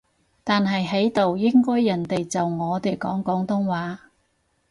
[0.43, 3.99] 但係喺度應該人哋就我哋講廣東話